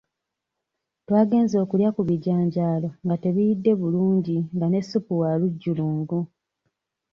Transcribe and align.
Twagenze 1.05 1.55
okulya 1.63 1.89
ku 1.95 2.01
bijanjaalo 2.09 2.87
nga 3.03 3.15
tebiyidde 3.23 3.71
bulungi 3.81 4.37
nga 4.55 4.67
ne 4.69 4.81
ssupu 4.83 5.13
wa 5.21 5.31
lujjulungu. 5.39 6.19